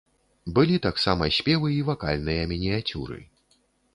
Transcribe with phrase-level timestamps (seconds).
[0.53, 3.21] Былі таксама спевы і вакальныя мініяцюры.